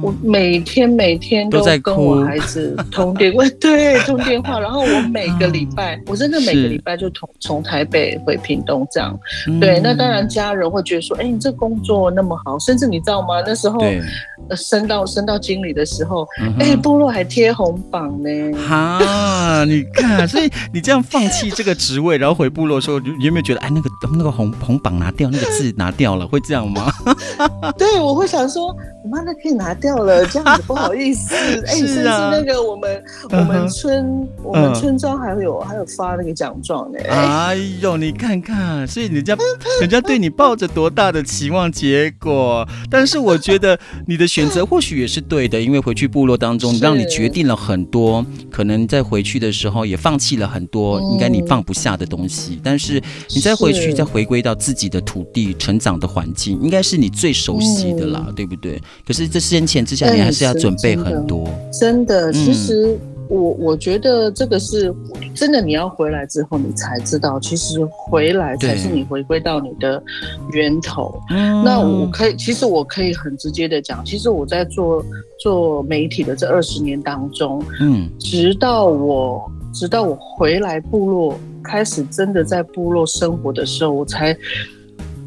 [0.00, 4.60] 我每天每天都跟我孩子通电话， 对，通电话。
[4.60, 9.18] 然后我每个礼拜，我真的每个礼拜就从从台北回屏东这样。
[9.60, 13.42] 对，那当然家人会觉得说，哎，你这工作那么好，甚至你知道吗？
[13.44, 13.80] 那时候
[14.56, 16.24] 升到升到经理的时候，
[16.60, 17.39] 哎，部落还贴。
[17.40, 18.28] 贴红榜呢？
[18.68, 26.92] 哈，你看，所以你这样放弃这个职位，然后回部落的时候，你有没有觉得，哎，那个那个红红榜拿掉，那个字拿掉了，会这样吗？
[27.78, 28.66] 对，我会想说，
[29.02, 31.34] 我妈，那可以拿掉了，这样子不好意思。
[31.34, 36.98] 哎，甚至 那个我们我们村我们村庄还会有还有发那个奖状呢。
[37.08, 39.34] 哎呦，你看看，所以人家
[39.80, 52.60] 人家对你抱着多大的期望，结果，但是我觉得你的选择或许也是对的，因为回去部落当中，让你决定了很多，可能在回去的时候也放弃了很多，应该你放不下的东西。
[52.62, 53.02] 但是
[53.34, 58.80] 你再回去，再回归到自己的土地、成长的环境，应该是你最熟悉的啦，对不对？
[59.06, 61.48] 可是这先前之下，你还是要准备很多。
[61.72, 62.98] 真的，其实
[63.30, 64.94] 我我觉得这个是
[65.34, 70.02] 真的，你要回来之后，你才知道，其实回来才是你回归到你的
[70.52, 71.18] 源头。
[71.64, 75.02] 那我可以，其实我可以很直接的讲，其实我在做。
[75.42, 84.36] 做媒体的这二十年当中，嗯，直到我直到我回来部落，开始真的在部落生活的时候，我才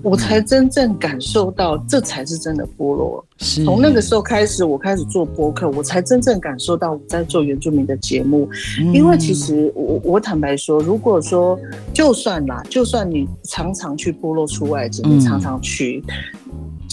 [0.04, 3.26] 我才真正感受到，这才是真的部落。
[3.38, 8.48] 从那个时候开始，我开始做播客，我才真正感受到我在做原住民的节目。
[8.82, 11.58] 嗯、因为其实我我坦白说，如果说
[11.94, 16.04] 就算啦，就算你常常去部落出外景，你常常去。
[16.08, 16.14] 嗯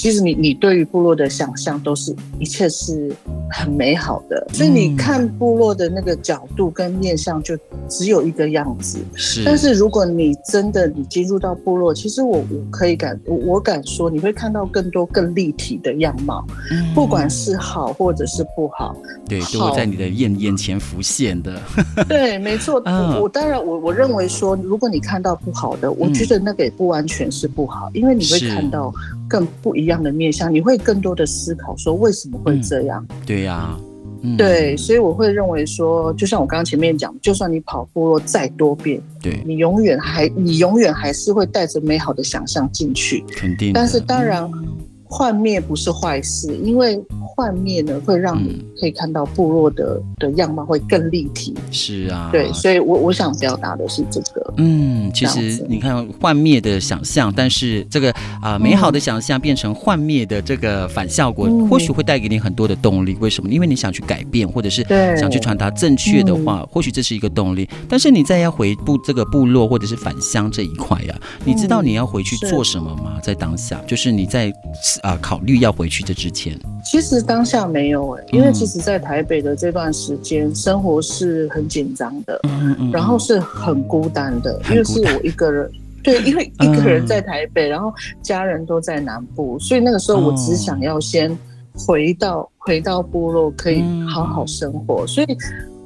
[0.01, 3.15] 其实你你对于部落的想象都是一切是
[3.51, 7.55] 很美好的，所以你看部落的那个角度跟面向就
[7.87, 8.99] 只有一个样子。
[9.15, 18.97] 是，但是如果你真的你进入到部落，其实我我可以敢我我敢说你会看到更多更立体的样貌，嗯、不管是好或者是不好，
[19.29, 21.61] 对，都会在你的眼眼前浮现的。
[22.09, 22.81] 对，没错。
[22.87, 28.91] 嗯、我我当然我我认为说，如果你看到不好的，我觉得那个也不完全是不好，因为你会看到。
[29.31, 33.03] 更不一样的面向，你会更多的思考，说为什么会这样？
[33.09, 33.81] 嗯、对呀、啊，
[34.23, 43.73] 嗯、对，所以我会认为说，就像我刚刚前面讲，就算你跑步了再多遍，对，你永远还你永远还是会带着美好的想象进去，肯定。
[43.73, 44.45] 但是当然。
[44.53, 44.77] 嗯
[45.11, 51.53] 幻灭不是坏事，因为幻灭呢会让你可以看到部落的的样貌会更立体。
[51.73, 54.55] 是啊，对，所以我我想表达的是这个。
[54.59, 63.17] 嗯，其实你看幻灭的想象，但是这个啊、呃、美好的想象变成幻灭的这个反效果，嗯、或许会带给你很多的动力。
[63.21, 63.51] 为什么？
[63.51, 64.85] 因为你想去改变，或者是
[65.19, 67.69] 想去传达正确的话，嗯、或许这是一个动力。
[67.89, 73.19] 但是你再要回部这个部落或者是返乡这一块呀、啊，你知道你要回去做什么吗？
[73.21, 74.53] 在当下，就是你在。
[75.03, 85.71] 啊，考虑要回去的之前，其实当下没有哎、欸，因为其实，在台北的这段时间，嗯、生活是很紧张的，嗯嗯，然后是很孤单的，单因为是我一个人，
[86.03, 91.37] 对，因为一个人在台北，然后家人都在南部，所以那个时候我只想要先
[91.75, 95.07] 回到回到部落，可以好好生活。
[95.07, 95.27] 所以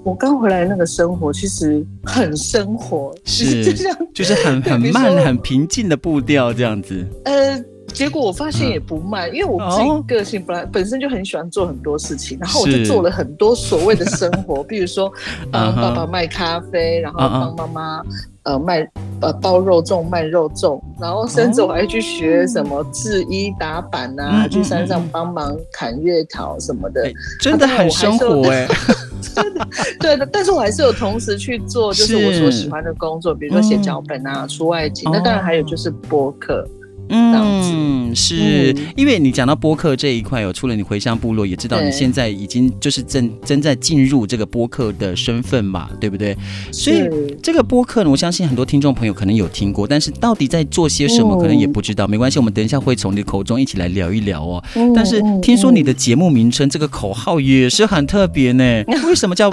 [0.03, 7.07] 我刚回来那个生活其实很生活，是 就像就是很 很慢、很平静的步调这样子。
[7.25, 7.65] 呃。
[7.95, 15.11] 结果我发现也不慢，因为我自己个性本来本身就很喜欢做很多事情，然后我就做了很多所谓的生活， 比如说
[15.51, 18.03] 帮爸爸卖咖啡，然后帮妈妈
[18.43, 18.87] 呃卖
[19.21, 28.67] 呃包肉粽卖肉粽，然后甚至我还去学什么制衣打板啊，去山上帮忙砍月桃什么的，真的很生活哎，
[29.35, 29.67] 真的
[30.01, 36.67] 对的，但是我还是有同时去做就是我所喜欢的工作，比如说写脚本啊、出外景，那当然还有就是播客。
[37.09, 46.37] 嗯，是、嗯、因为你讲到播客这一块有，除了你回乡部落，也知道你现在已经就是正正在进入这个播客的身份嘛，对不对？
[46.73, 47.09] 所以
[47.43, 52.07] 这个播客呢，我相信很多听众朋友可能有听过，但是到底在做些什么，可能也不知道。
[52.07, 54.63] 没关系，我们等一下会从你的口中一起来聊一聊哦。
[54.95, 58.65] 但是听说你的节目名称这个口号也是很特别呢，
[59.07, 59.51] 为什么叫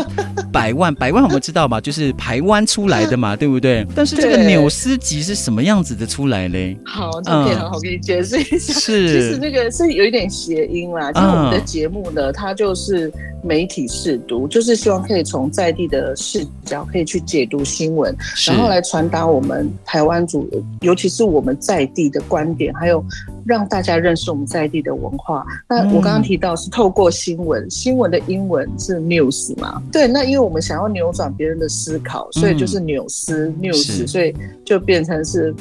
[0.52, 0.94] 百万？
[0.94, 3.86] 百万我们知道嘛， 就是台湾出来的嘛， 对不对？
[3.96, 6.78] 但是这个纽斯集是什么样子的出来嘞？
[6.86, 7.32] 好，这。
[7.44, 11.12] 可以好好给你解释一下，是，其实这个是有一点谐音啦。
[11.12, 13.12] 就是我们的节目呢，它就是
[13.44, 18.16] 媒体试读，就是希望可以从在地的视角，可以去解读新闻，
[18.48, 20.50] 然后来传达我们台湾族，
[20.82, 23.04] 尤其是我们在地的观点，还有
[23.46, 25.46] 让大家认识我们在地的文化。
[25.68, 29.82] 那我刚刚提到是透过新闻，新闻的英文是 news 嘛？
[29.92, 35.54] 对，那因为我们想要扭转别人的思考，所以就是纽斯 news，所以就变成是。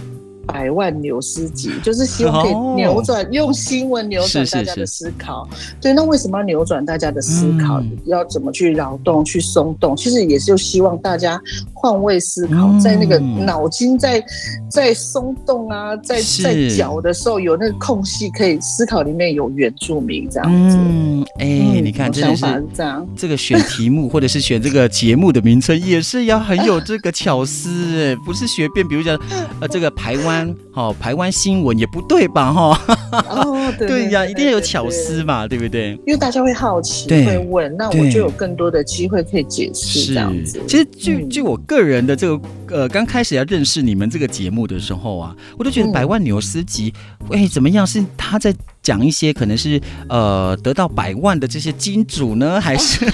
[0.46, 5.48] 百万纽思集，就是希望可以扭转，用新闻扭转大家的思考。
[5.80, 7.82] 对，那为什么要扭转大家的思考？
[8.06, 9.96] 要怎么去扰动、去松动？
[9.96, 11.40] 其实也是就希望大家
[11.72, 14.22] 换位思考，在那个脑筋在
[14.68, 20.76] 在松动啊，在在搅的时候，有那个空隙可以思考，里面有原住民这样子。
[20.76, 21.46] 嗯，哎，
[21.80, 23.06] 你看，想法是这样。
[23.14, 28.86] 这个选题目或者是选这个节目的名称，也是要很有这个巧思，哎，不是随便。
[28.88, 29.16] 比如讲，
[29.60, 30.39] 呃，这个台湾。
[30.74, 32.52] 哦，台湾新闻也不对吧？
[32.52, 32.78] 哈，
[33.30, 35.92] 哦，对呀，一定要有巧思嘛，对不对？
[36.06, 40.60] 因为大家会好奇，会问，那我就有更多的机会可以解释这样子。
[40.66, 46.92] 其实，据据我个人的这个呃，刚开始要认识你们这个节目的时候啊，我都觉得百万纽斯集，
[47.30, 47.86] 哎，怎么样？
[47.86, 48.54] 是他在。
[48.82, 49.78] 讲一些可能是
[50.08, 53.04] 呃得到百万的这些金主呢，还是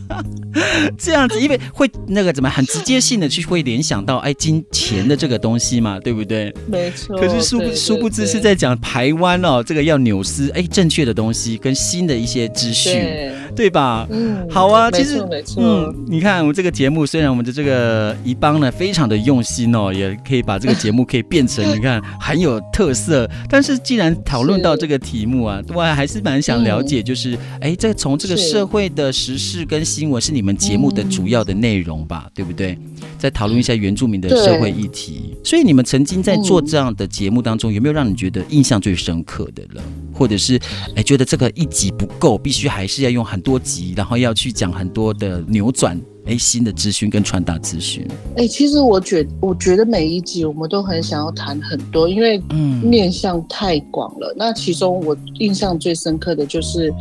[0.98, 1.40] 这样子？
[1.40, 6.54] 因为会那个怎么很直接性的去会联想到哎金钱的这个东西嘛，对不对？
[6.66, 7.16] 没错。
[7.16, 14.06] 可是殊不殊不知是在讲台湾哦，这个要扭思哎正确的东西跟新的一些资讯，对，对吧？
[14.10, 14.90] 嗯，好啊。
[14.90, 15.18] 其实，
[15.56, 32.76] 嗯，你看我们这个节目，虽然我们的这个怡邦呢非常的用心哦，也可以把这个节目可以变成你看很有特色，但是既然讨论到这个题目啊，我还是蛮想了解，就是哎、嗯，这从这个社会的时事跟新闻是你们节目的主要的内容吧，嗯、对不对？
[33.18, 35.34] 再讨论一下原住民的社会议题。
[35.42, 39.82] 所以你们曾经在做这样的节目当中，有没有让你觉得印象最深刻的了？
[40.14, 40.60] 或者是
[40.94, 46.00] 哎，觉得这个一集不够，必须还是要用很多集，然后要去讲很多的扭转？
[46.24, 48.06] 哎，新的资讯跟传达资讯。
[48.36, 52.38] 哎，其实我觉我觉得每一集我们都很想要谈很多，因为
[52.80, 54.32] 面向太广了。
[54.32, 56.94] 嗯、那其中我印象最深刻的就是，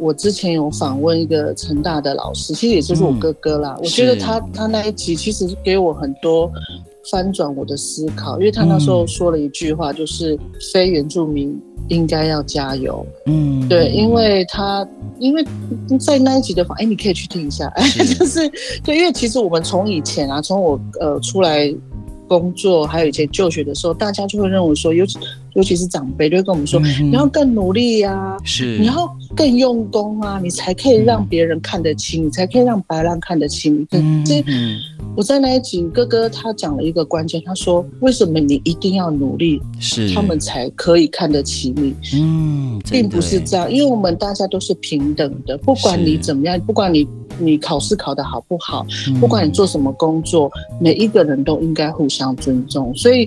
[0.00, 3.76] 我之前有访问一个成大的老师，其实也就是我哥哥啦。
[3.78, 6.50] 嗯、我觉得他他那一集其实给我很多
[7.10, 10.38] 翻转我的思考，因为他那时候说了一句话，就是
[10.72, 11.58] 非原住民。
[11.88, 14.84] 应该要加油，嗯，对，因为他
[15.20, 15.44] 因为
[16.00, 17.88] 在那一集的话，哎，你可以去听一下，哎，
[18.18, 18.40] 就是
[18.82, 21.72] 对，因为其实我们从以前啊，从我呃出来
[22.26, 25.16] 工作，还有以前就学的时候，大家就会认为说，尤其
[25.56, 34.44] 尤其是长辈就会跟我们说，嗯、你要更努力呀、啊，是，你要更用功啊，你才可以让别人看得清，嗯、你才可以让白浪看得清，嗯，这。
[35.16, 41.94] 我在那一集，哥哥他讲了一个关键，他说：“为什么你一定要努力，是他们才可以看得起你？
[42.12, 47.08] 嗯，并不是这样，因为我们大家都是平等的，不管你怎么样，不管你
[47.38, 48.84] 你考试考得好不好，
[49.18, 52.94] 不管你做什么工作，每一个人都应该互相尊重。
[52.94, 53.26] 所以。”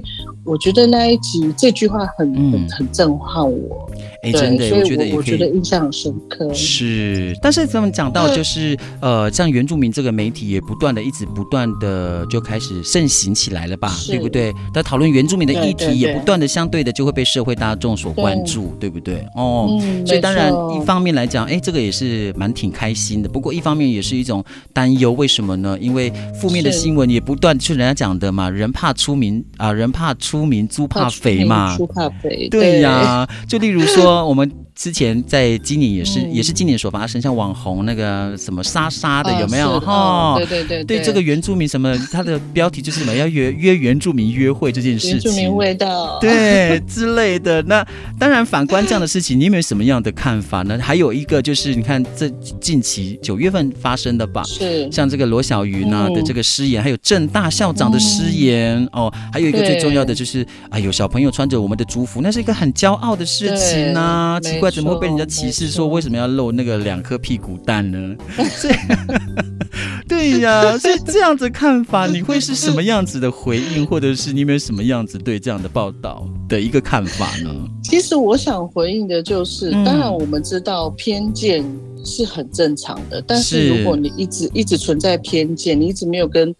[0.49, 3.87] 我觉得那一集这句话很很很震撼我。
[4.23, 6.51] 哎，真的，我觉得我觉得印象很深刻。
[6.53, 14.51] 是，但是咱们讲到就是呃，像原住民这个媒体也不断的一直不断的就开始盛行起来了吧，对不对？
[14.73, 19.23] 在讨论原住民的议题，也不断的相对的就会被社会大众所关注，对不对？
[19.35, 19.69] 哦，
[20.05, 23.29] 所以当然一方面来讲，哎，这个也是蛮挺开心的。
[23.29, 24.43] 不过一方面也是一种
[24.73, 25.77] 担忧，为什么呢？
[25.79, 33.27] 因为负面的新闻也不断，就人家讲的嘛，人怕出名啊，人怕出名，猪怕肥嘛，猪怕肥，对呀。
[33.47, 34.19] 就例如说。
[34.29, 39.79] 我们之前在今年也是，也是今年所发生，像网红那个什么莎莎的有没有？
[39.79, 47.61] 哈，对对对，对这个原住民什么，他的标题就是什么要约约原住民约会这件事情，原住民味道，对之类的。
[47.63, 47.85] 那
[48.19, 50.77] 当然，反观这样的事情，你有没有什么样的看法呢？
[50.79, 52.29] 还有一个就是，你看这
[52.61, 64.01] 近期九月份发生的吧，是像这个罗小鱼呢的这个失言，还有郑大校长的失言哦，还有一个最重要的就是，哎呦，小朋友穿着我们的族服，那是一个很骄傲的事情呢。
[64.01, 65.69] 啊，奇怪，怎么会被人家歧视？
[65.69, 68.15] 说为什么要露那个两颗屁股蛋呢？
[70.09, 77.49] 对呀，所以这样子看法，你会是什么样子的回应，或者是你有没有什么样子对这样的报道的一个看法呢？
[77.81, 81.63] 其实我想回应的就是，当然我们知道偏见
[82.03, 86.53] 是很正常的，但是如果你一直一直存在偏见，你一直没有跟。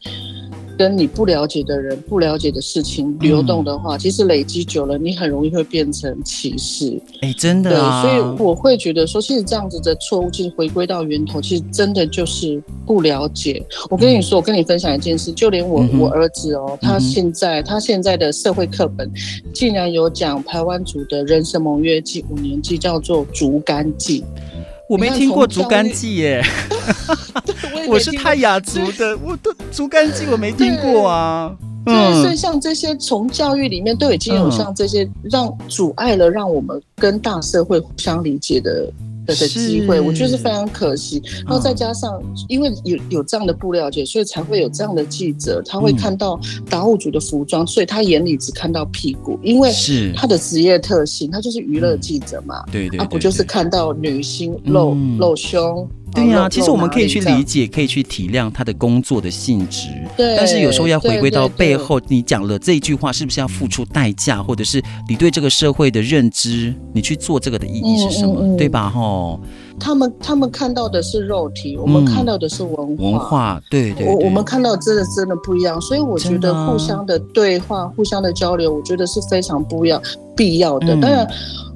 [0.80, 6.98] 跟你不了解的人、不了解的事情流动的话，嗯、其实累积久了，你很容易会变成歧视。
[7.20, 8.02] 哎、欸，真的啊。
[8.02, 13.62] 对，所以我会觉得说，其实这样子的错误，其实回归到源头，其实真的就是不了解。
[13.90, 19.12] 我跟你说，我跟你分享一件事，就连我、嗯、我儿子哦，他现在、嗯、他现在的社会课本
[19.54, 24.24] 竟然有讲台湾族的人生盟约记五年记，叫做竹竿祭。
[24.90, 26.44] 我没听过竹竿记耶，
[27.88, 31.56] 我，是泰雅族的，我的竹竿记我没听过啊。
[31.86, 38.92] 所以像这些从教育里面都已经有像这些让阻碍了让我们跟大社会互相理解的。
[39.36, 41.22] 的机会，我觉得是非常可惜。
[41.46, 52.64] 然后再加上，因为有有这样的不了解，所以才会有这样的记者，他会看到达悟族的服装，所以他眼里只看到屁股，因为是他的职业特性，他就是娱乐记者嘛。
[52.72, 55.88] 对对，他不就是看到女星露露胸？
[56.14, 59.88] 对呀，其实我们可以去理解，可以去体谅他的工作的性质。
[60.18, 68.58] 对，但是有时候要回归到背后，你讲了这一句话，是不是要付出代价，或者是你对这个社会的认知，你去做这个的意义是什么？
[68.58, 68.90] 对吧？
[68.90, 69.40] 吼。
[69.80, 73.04] 他们他们看到的是肉体，我们看到的是文化。
[73.04, 74.08] 文化，对对。
[74.08, 80.02] 我我们看到真的真的不一样，所以我觉得互相的对话、互相的交流，我觉得是非常不一样、
[80.36, 81.00] 必要的。
[81.00, 81.26] 当然。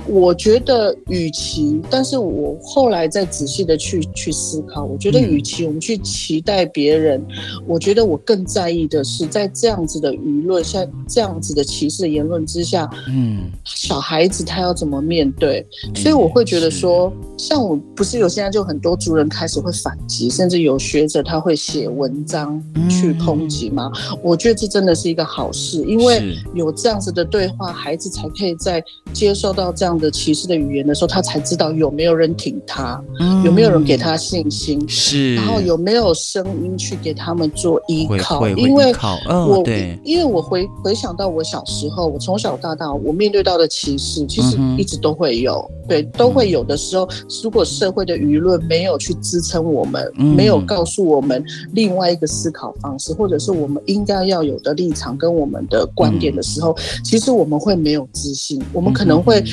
[0.07, 15.65] 我觉得，与其，但是我后来再仔细的去去思考，我觉得，与其我们去期待别人，嗯、我觉得我更在意的是，在这样子的舆论，像这样子的歧视言论之下，嗯，小孩子他要怎么面对？
[15.87, 23.91] 嗯、所以我会觉得说，像我不是有现在就很多族人开始会反击，甚至有学者他会写文章去抨击吗？
[24.11, 28.83] 嗯、我觉得这真的是一个好事，因为有这样子的对话，孩子才可以在
[29.13, 38.47] 接受到这样的歧视的语言的时候，他才知道有没有人挺他，嗯、有没有人给他信心，是，然后有没有声音去给他们做依靠。
[38.49, 39.63] 因为我，哦、
[40.03, 47.07] 因为我回回想到我小时候，我从小到大，我面对到的歧视，其实一直都会有，嗯、对，都会有的时候，
[47.43, 59.43] 如果社会的舆论没有去支撑我们，嗯、没有告诉我们另外一个思考方式，或者是我们应该要有的立场跟我们的观点的时候，嗯、其实我们会没有自信，我们可能会。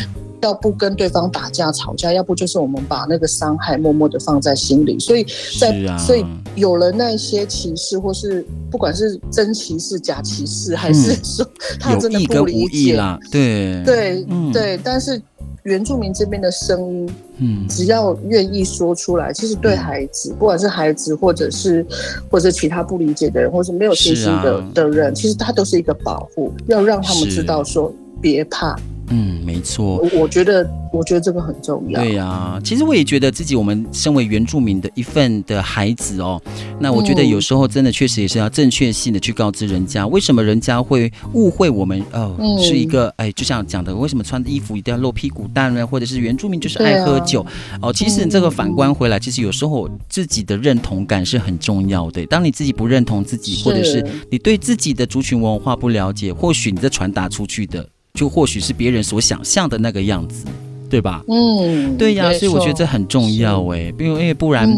[0.43, 4.99] 要不跟对方打架吵架，要不就是我们把那个伤害默默的放在心里。
[4.99, 5.25] 所以
[5.59, 6.25] 在，在、啊、所以
[6.55, 11.47] 有了那些歧视，或是不管是真歧视、假歧视，还是说
[11.79, 14.81] 他真的不理解，对对、嗯、对。
[14.83, 15.21] 但是
[15.65, 21.87] 原住民这边的声音，嗯，只要愿意说出来，其实对孩子，嗯、不管是孩子，或者是
[22.31, 28.75] 或者其他不理解的人，或是没有信心的、啊、的人，其实他都是一个保护，要让他们知道说别怕。
[29.11, 32.01] 嗯，没错，我觉得，我觉得这个很重要。
[32.01, 36.41] 对呀、啊，其实我也觉得自己，我们身为原住民的一份的孩子哦，
[36.79, 45.85] 那我觉得有时候真的确实也是要正确性的去告知人家，为什么人家会误会我们哦，嗯、是一个哎，就像讲的，为什么穿的衣服一定要露屁股蛋呢？
[45.85, 47.51] 或者是原住民就是爱喝酒、啊、
[47.83, 47.93] 哦？
[47.93, 52.25] 其实这个反观回来，其实有时候自己的认同感是很重要的。
[52.27, 57.85] 当你自己不认同自己，或者是你对自己的族群文化不了解，或许你在传达出去的。
[58.15, 60.45] 就或许是别人所想象的那个样子，
[60.91, 61.23] 对吧？
[61.29, 64.69] 嗯，对呀、啊，所以我觉得这很重要哎，因为因为不然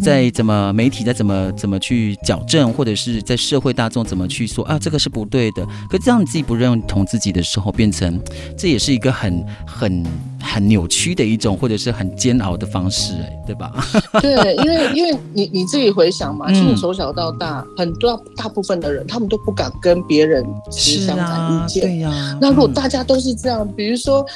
[0.00, 5.66] 在怎么媒体在怎么怎么去矫正，或者是在社会大众怎么去说啊，这个是不对的。
[5.90, 8.20] 可这样你自己不认同自己的时候，变成
[8.56, 10.04] 这也是一个很很
[10.40, 13.72] 很扭曲的一种，或者是很煎熬的方式哎，对吧？
[14.20, 22.38] 对， 因为因为你你自己回想嘛，其实从小到大，很多大部分的人他们都不敢跟别人相反意见，对呀、啊。
[22.40, 24.26] 那如果大家都是这样，比如说。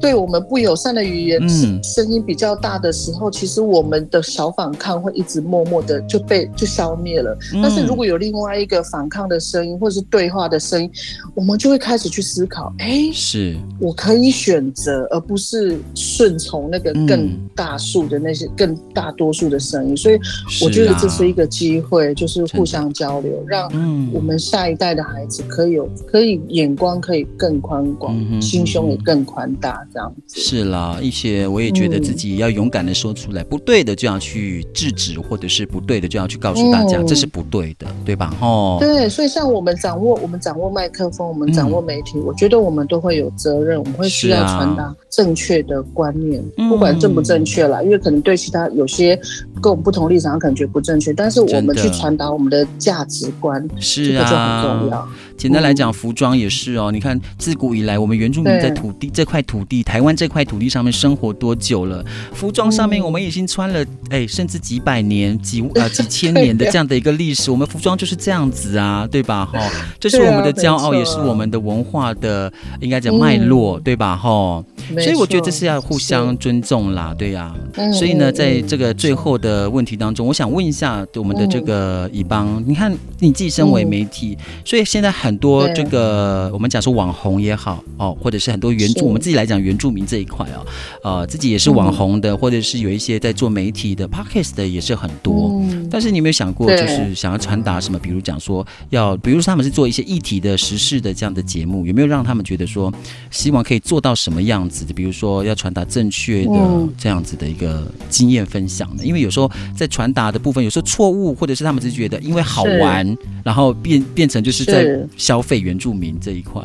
[0.00, 7.36] 对我们不友善的语言，嗯，声音比较大的时候，其实我们的小反抗会一直默默的就被就消灭了。
[7.54, 7.62] 嗯。
[7.62, 10.90] 但是如果有另外一个反抗的声音，或者是对话的声音，
[11.34, 19.96] 我们就会开始去思考：哎，是我可以选择，而不是顺从那个更大数的那些更大多数的声音。
[19.96, 20.18] 所以
[20.62, 23.66] 我觉得这是一个机会，就是互相交流，让
[24.12, 29.82] 我们下一代的孩子可以有可以眼光可以更宽广，心胸也更宽大。
[29.96, 30.38] 这样子。
[30.38, 38.36] 是啦，一些我也觉得自己要勇敢的说出来，嗯、不对的就要去制止，或者是不对的就要去告诉大家，嗯、这是不对的，对吧？
[38.42, 49.18] 哦，对，所以像我们掌握，我们掌握麦克风，我们掌握媒体，嗯、我觉得我们都会有责任，我们会需要传达正确的观念，啊、不管正不正确啦，因为可能对其他有些
[49.62, 55.08] 跟我们不同立场，可能觉得不正确，但是我们去传达我们的价值观，是啊，这个就很重要。
[55.36, 56.90] 简单来讲，服装也是哦。
[56.90, 62.04] 你看，自古以来，我们原住民在土地这块土地，台湾这块土地上面生活多久了？
[62.32, 67.50] 服装上面，我们已经穿了哎，甚至几百年、几呃 几千年的这样的一个历史。
[67.50, 69.44] 我们服装就是这样子啊，对吧？
[69.44, 69.60] 哈，
[70.00, 74.16] 这是我们的骄傲，也是我们的文化的应该讲脉络，对吧？
[74.16, 74.64] 哈，
[74.94, 77.54] 所以我觉得这是要互相尊重啦，对呀。
[77.92, 85.25] 所以呢，在这个最后的问题当中，我想问一下我们的这个乙邦，你看你自己身为媒体，所以现在很。
[85.26, 90.64] 很多这个我们讲说网红也好哦，或者是很多原住我们自己来讲原住民这一块哦，
[91.02, 95.60] 呃，自己也是网红的，或者是有一些在做媒体的 Podcast 的也是很多。
[95.90, 97.98] 但是你有没有想过，就是想要传达什么？
[97.98, 102.92] 比如讲说要，比如说他们是做一些议题的时事的这样的节目，有没有让他们觉得说，
[103.32, 104.94] 希望可以做到什么样子的？
[104.94, 109.02] 比如说要传达正确的这样子的一个经验分享呢？
[109.04, 114.86] 因为有时候在传达的部分，有时候错误，或者是他们是觉得因为好玩，然后变变成就是在。
[115.16, 116.62] 消费原住民这一块，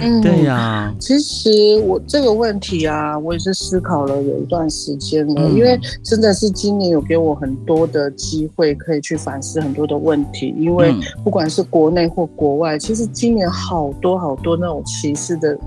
[0.00, 0.94] 嗯，对呀、啊。
[0.98, 1.50] 其实
[1.86, 10.54] 我这个问题啊，我也是思考了有一段时间了，嗯、因为真的是今年有给我很多的机会，可以去反思很多的问题。
[10.58, 15.58] 因为不管是国内或国外，其实今年好多好多那种歧视的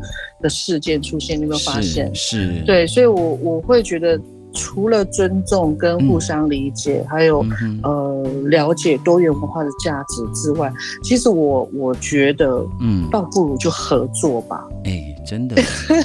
[0.41, 2.13] 的事件出现，你有没有发现？
[2.15, 4.19] 是，是对，所以我我会觉得。
[4.53, 10.71] 除了尊重跟互相理解，嗯、还有、嗯、呃了解多元文化的价值之外，
[11.03, 14.67] 其实我我觉得，嗯，倒不如就合作吧。
[14.85, 15.55] 哎、欸，真的，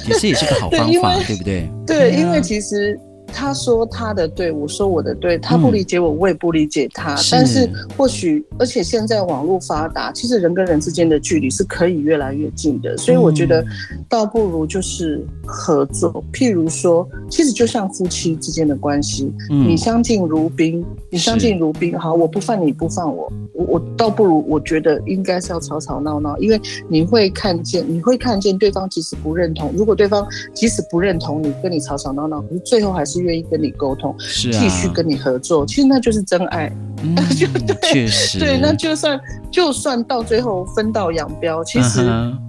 [0.03, 1.71] 其实也是个好方法， 对，不对？
[1.85, 2.99] 对，因为其实。
[3.33, 7.15] 他说他的对，我说我的对，他不理解我，我也不理解他。
[7.15, 7.67] 嗯、但是
[7.97, 12.95] 或许，而且现在网络发达，其实人跟人之间的距离是可以越来越近的。
[12.95, 13.65] 所以我觉得，
[14.07, 16.23] 倒不如就是合作。
[16.31, 21.97] 譬如说，其实就像夫妻之间的关系，嗯、你相敬如宾，你相敬如宾。
[21.97, 33.22] 好，我不犯你，不犯我，我我倒不如，我觉得应该是要吵吵闹闹，因为你会看见，你会看见对方即使不认同，如果对方即使不认同你，跟你吵吵闹闹，可是最后还是。
[33.23, 36.71] 愿意跟你沟通，是继续跟你合作，其实那就是真爱。
[37.03, 39.19] 嗯， 就 对，确实，对，那就算
[39.51, 42.01] 就算到最后分道扬镳，其实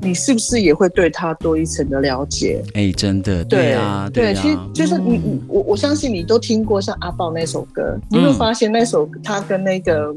[0.02, 2.62] 你是不是也会对他多一层的了解？
[2.74, 10.14] 哎，真的，对啊，对，其实就是你，你我我相信你都听过像阿豹那首歌，你会发现那首他跟那个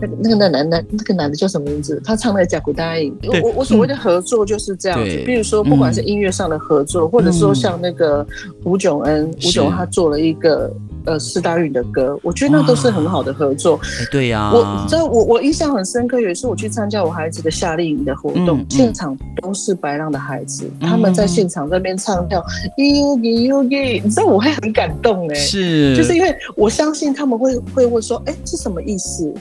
[0.00, 2.00] 那个那个那男的那个男的叫什么名字？
[2.04, 3.16] 他唱那个《甲骨答应》。
[3.42, 8.26] 我我所谓的合作就是这样子，比如说不管是音乐上的合作，或者说像那个
[8.64, 9.86] 吴炯恩，吴炯他。
[9.92, 10.72] 做了一个
[11.04, 13.78] 呃四大运的歌，我觉得那都是很好的合作。
[14.10, 22.44] 对呀，我知道我我印象很深刻，有一次我去参加我孩子的夏令营的活动，现场都是白浪的孩子，他们在现场那边唱跳
[22.76, 29.32] ，Yogi Yogi，你知道我会很感动哎，是，就是因为我相信他们会会问说，哎，这什么意思？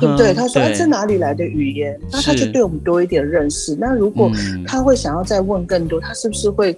[0.00, 0.34] 对不对？
[0.34, 1.98] 他说，哎，这哪里来的语言？
[2.10, 3.76] 那他就对我们多一点认识。
[3.78, 4.30] 那如果
[4.66, 6.76] 他会想要再问更多，他是不是会？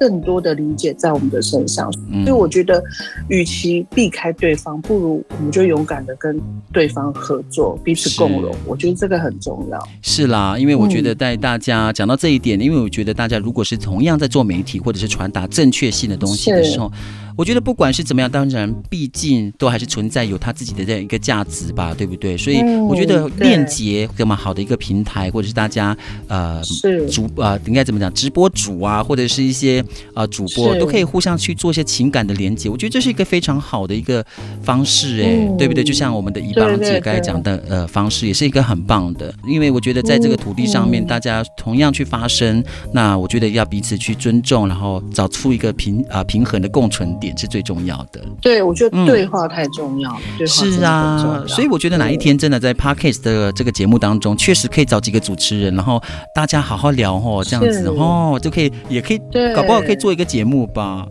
[0.00, 1.92] 更多的理解在我们的身上，
[2.24, 2.80] 所以我觉得，
[3.26, 6.38] 与其避开对方，不如我们就勇敢的跟
[6.72, 8.54] 对方合作，彼此共荣。
[8.66, 9.88] 我觉得这个很重要。
[10.02, 16.92] 是啦，因为我觉得带大家讲到这一点，因为我觉得大家如果是同样在做媒体或者是传达正确性的东西的时候。
[17.38, 22.36] 我觉得不管是怎么样，当然毕竟都还是存在有他自己的这样一个价值吧，对不对？
[22.36, 26.60] 所以我觉得链接这么好的一个平台，或者是大家呃
[27.08, 29.84] 主啊、呃、应该怎么讲，直播主啊，或者是一些
[30.14, 32.68] 呃主播都可以互相去做一些情感的连接。
[32.68, 34.24] 我觉得这是一个非常好的一个
[34.60, 35.84] 方式，哎、嗯，对不对？
[35.84, 48.20] 就像我们的一帮姐刚才讲的呃方式，也是一个很棒的，因为我觉得在这个土地上面，大家同样去发声，那我觉得要彼此去尊重，然后找出一个平啊、呃、平衡的共存点是最重要的。
[48.40, 50.20] 对，我觉得对话太重要了。
[50.20, 56.02] 嗯、对话是啊，所以我觉得哪一天真的在 Podcast 的这个节目当中，确实可以找几个主持人，然后
[56.34, 59.20] 大家好好聊哦，这样子哦，就可以也可以，
[59.54, 61.06] 搞不好可以做一个节目吧。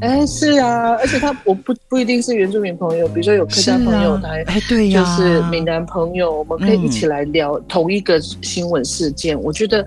[0.00, 9.40] 哎，是啊，而且他我不不一定是原住民朋友，比如说有客家朋友， 他哎对呀，就是闽南朋友，我们可以一起来聊同一个新闻事件。
[9.40, 9.84] 我觉得。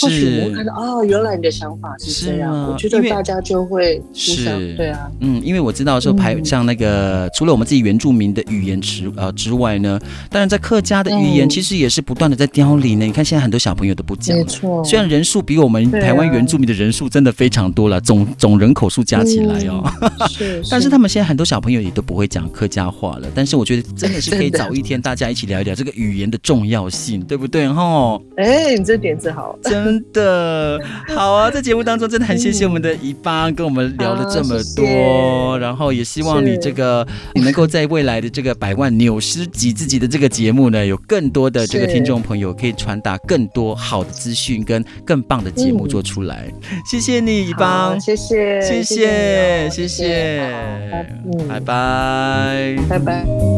[0.00, 9.98] 或许我看到哦，原来你的想法是这样，我觉得大家就会互相是对啊，嗯，因为我知道说排像那个、嗯、除了我们自己原住民的语言之呃之外呢，
[10.30, 13.06] 当然在客家的语言其实也是不断的在凋零呢。
[13.06, 14.84] 嗯、你看现在很多小朋友都不讲，没错。
[14.84, 19.82] 虽然人数比我们台湾原住民的人数真的非常多了，啊、总总人口数加起来哦，
[20.70, 23.28] 但是他们现在很多小朋友也都不会讲客家话了。
[23.34, 27.68] 但是我觉得真的是 可以早一天大家一起聊一聊这个语言的重要性，对不对？
[27.68, 29.56] 哈，哎，你这点子好。
[29.84, 30.80] 真的。
[31.14, 31.50] 好啊！
[31.50, 46.44] 在节目当中，真的很谢谢我们的怡邦跟我们聊了这么多，谢谢，然后也希望你这个你能够在未来的这个百万纽师挤自己的这个节目呢，有更多的这个听众朋友可以传达更多好的资讯跟更棒的节目做出来。
[46.48, 50.40] 嗯、谢谢你，怡邦，谢谢，谢谢，谢谢，
[51.48, 53.57] 拜拜，拜拜。